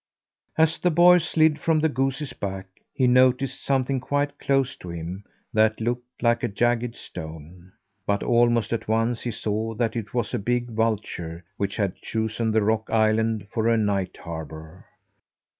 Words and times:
As 0.57 0.79
the 0.79 0.89
boy 0.89 1.19
slid 1.19 1.59
from 1.59 1.79
the 1.79 1.87
goose's 1.87 2.33
back 2.33 2.65
he 2.91 3.05
noticed 3.05 3.63
something 3.63 3.99
quite 3.99 4.39
close 4.39 4.75
to 4.77 4.89
him 4.89 5.23
that 5.53 5.79
looked 5.79 6.23
like 6.23 6.41
a 6.41 6.47
jagged 6.47 6.95
stone. 6.95 7.71
But 8.07 8.23
almost 8.23 8.73
at 8.73 8.87
once 8.87 9.21
he 9.21 9.29
saw 9.29 9.75
that 9.75 9.95
it 9.95 10.11
was 10.11 10.33
a 10.33 10.39
big 10.39 10.71
vulture 10.71 11.43
which 11.57 11.75
had 11.75 11.97
chosen 12.01 12.49
the 12.49 12.63
rock 12.63 12.89
island 12.89 13.45
for 13.53 13.67
a 13.67 13.77
night 13.77 14.17
harbour. 14.17 14.87